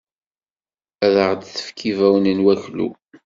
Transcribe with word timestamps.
Ad 1.05 1.15
aɣ-d-tefk 1.23 1.79
ibawen 1.89 2.25
n 2.37 2.39
waklu. 2.45 2.89